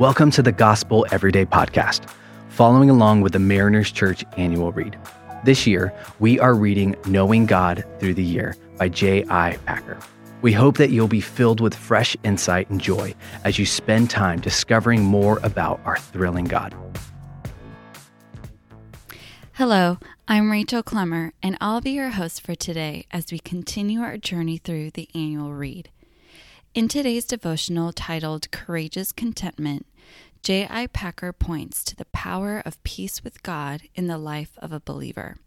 [0.00, 2.08] Welcome to the Gospel Everyday Podcast,
[2.48, 4.98] following along with the Mariners Church annual read.
[5.44, 9.58] This year, we are reading Knowing God Through the Year by J.I.
[9.66, 9.98] Packer.
[10.40, 14.40] We hope that you'll be filled with fresh insight and joy as you spend time
[14.40, 16.74] discovering more about our thrilling God.
[19.52, 24.16] Hello, I'm Rachel Clemmer, and I'll be your host for today as we continue our
[24.16, 25.90] journey through the annual read.
[26.72, 29.86] In today's devotional titled Courageous Contentment,
[30.44, 30.86] J.I.
[30.86, 35.38] Packer points to the power of peace with God in the life of a believer.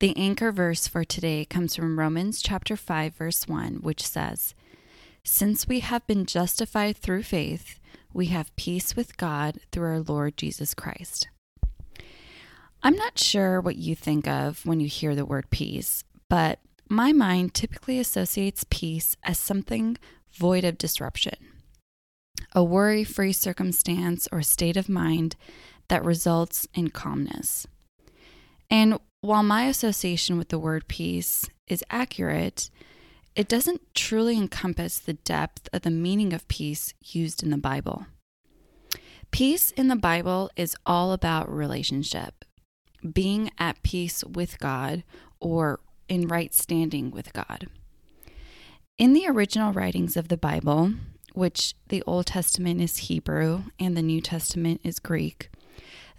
[0.00, 4.56] The anchor verse for today comes from Romans chapter 5 verse 1, which says,
[5.22, 7.78] "Since we have been justified through faith,
[8.12, 11.28] we have peace with God through our Lord Jesus Christ."
[12.82, 17.12] I'm not sure what you think of when you hear the word peace, but my
[17.12, 19.96] mind typically associates peace as something
[20.32, 21.36] void of disruption
[22.52, 25.36] a worry free circumstance or state of mind
[25.88, 27.66] that results in calmness.
[28.70, 32.70] And while my association with the word peace is accurate,
[33.34, 38.06] it doesn't truly encompass the depth of the meaning of peace used in the Bible.
[39.30, 42.44] Peace in the Bible is all about relationship,
[43.12, 45.04] being at peace with God
[45.40, 47.68] or in right standing with God.
[48.96, 50.94] In the original writings of the Bible,
[51.34, 55.50] which the Old Testament is Hebrew and the New Testament is Greek,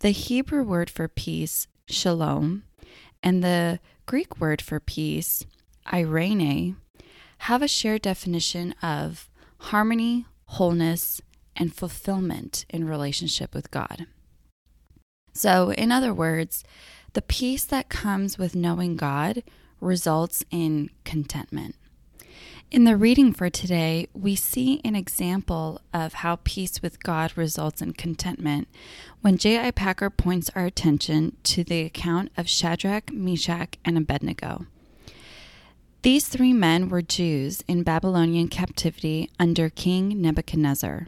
[0.00, 2.64] the Hebrew word for peace, shalom,
[3.22, 5.46] and the Greek word for peace,
[5.92, 6.76] irene,
[7.38, 11.20] have a shared definition of harmony, wholeness,
[11.56, 14.06] and fulfillment in relationship with God.
[15.32, 16.64] So, in other words,
[17.14, 19.42] the peace that comes with knowing God
[19.80, 21.74] results in contentment.
[22.68, 27.80] In the reading for today, we see an example of how peace with God results
[27.80, 28.66] in contentment
[29.20, 29.70] when J.I.
[29.70, 34.66] Packer points our attention to the account of Shadrach, Meshach, and Abednego.
[36.02, 41.06] These three men were Jews in Babylonian captivity under King Nebuchadnezzar.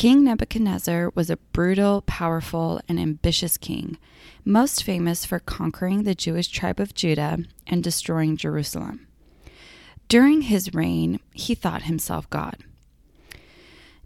[0.00, 3.98] King Nebuchadnezzar was a brutal, powerful, and ambitious king,
[4.46, 9.06] most famous for conquering the Jewish tribe of Judah and destroying Jerusalem.
[10.08, 12.56] During his reign, he thought himself God.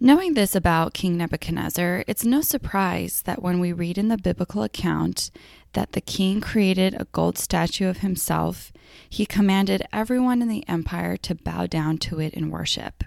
[0.01, 4.65] Knowing this about King Nebuchadnezzar, it's no surprise that when we read in the biblical
[4.65, 5.31] account
[5.75, 8.73] that the king created a gold statue of himself,
[9.09, 13.05] he commanded everyone in the empire to bow down to it in worship.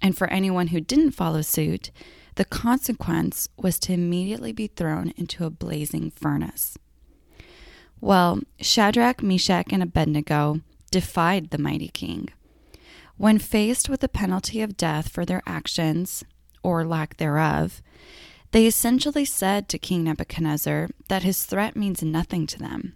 [0.00, 1.90] And for anyone who didn't follow suit,
[2.36, 6.76] the consequence was to immediately be thrown into a blazing furnace.
[8.00, 12.28] Well, Shadrach, Meshach, and Abednego defied the mighty king.
[13.16, 16.22] When faced with the penalty of death for their actions,
[16.62, 17.80] or lack thereof,
[18.50, 22.94] they essentially said to King Nebuchadnezzar that his threat means nothing to them.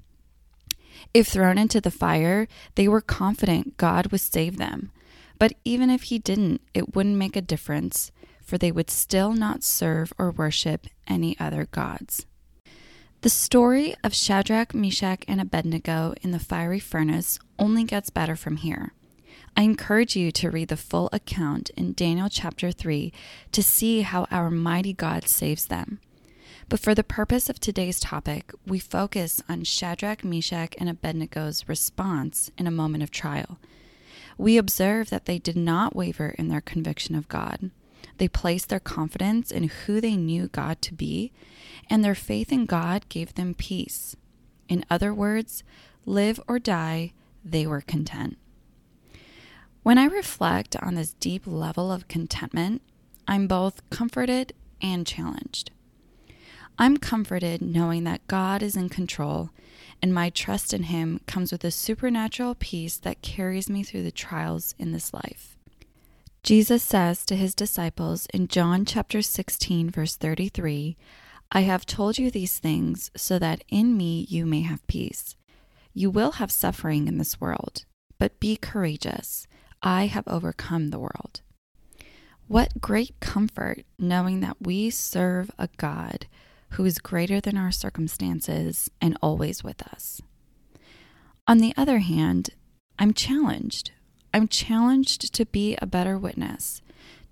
[1.15, 4.93] If thrown into the fire, they were confident God would save them.
[5.41, 8.13] But even if he didn't, it wouldn't make a difference,
[8.45, 12.27] for they would still not serve or worship any other gods.
[13.23, 18.59] The story of Shadrach, Meshach, and Abednego in the fiery furnace only gets better from
[18.59, 18.93] here.
[19.57, 23.11] I encourage you to read the full account in Daniel chapter 3
[23.53, 26.01] to see how our mighty God saves them.
[26.69, 32.51] But for the purpose of today's topic, we focus on Shadrach, Meshach, and Abednego's response
[32.59, 33.59] in a moment of trial.
[34.41, 37.71] We observe that they did not waver in their conviction of God.
[38.17, 41.31] They placed their confidence in who they knew God to be,
[41.91, 44.17] and their faith in God gave them peace.
[44.67, 45.63] In other words,
[46.07, 47.13] live or die,
[47.45, 48.39] they were content.
[49.83, 52.81] When I reflect on this deep level of contentment,
[53.29, 55.71] I'm both comforted and challenged.
[56.81, 59.51] I'm comforted knowing that God is in control,
[60.01, 64.11] and my trust in Him comes with a supernatural peace that carries me through the
[64.11, 65.59] trials in this life.
[66.43, 70.97] Jesus says to his disciples in John chapter 16, verse 33,
[71.53, 75.37] I have told you these things so that in me you may have peace.
[75.93, 77.85] You will have suffering in this world,
[78.19, 79.47] but be courageous.
[79.83, 81.43] I have overcome the world.
[82.49, 86.27] What great comfort knowing that we serve a God
[86.71, 90.21] who is greater than our circumstances and always with us.
[91.47, 92.51] On the other hand,
[92.99, 93.93] I'm challenged
[94.33, 96.83] I'm challenged to be a better witness,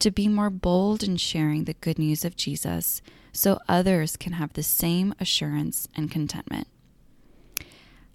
[0.01, 3.01] to be more bold in sharing the good news of Jesus
[3.33, 6.67] so others can have the same assurance and contentment.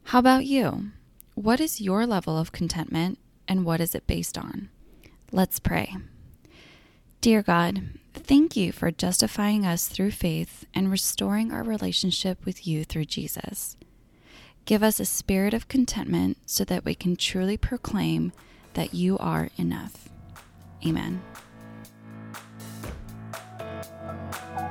[0.06, 0.92] How about you?
[1.36, 4.70] What is your level of contentment and what is it based on?
[5.31, 5.96] Let's pray.
[7.22, 7.84] Dear God,
[8.25, 13.75] Thank you for justifying us through faith and restoring our relationship with you through Jesus.
[14.64, 18.31] Give us a spirit of contentment so that we can truly proclaim
[18.75, 20.08] that you are enough.
[20.86, 21.22] Amen.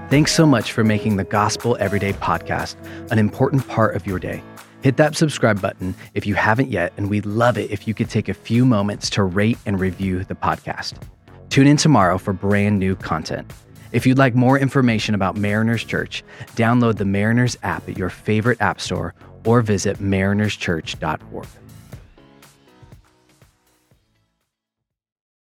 [0.08, 2.76] Thanks so much for making the Gospel Everyday podcast
[3.10, 4.42] an important part of your day.
[4.80, 8.08] Hit that subscribe button if you haven't yet, and we'd love it if you could
[8.08, 10.94] take a few moments to rate and review the podcast.
[11.52, 13.52] Tune in tomorrow for brand new content.
[13.92, 16.24] If you'd like more information about Mariners Church,
[16.56, 19.12] download the Mariners app at your favorite app store
[19.44, 21.46] or visit marinerschurch.org.